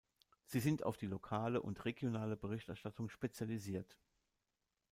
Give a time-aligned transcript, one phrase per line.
[0.45, 3.99] Sie sind auf die lokale und regionale Berichterstattung spezialisiert.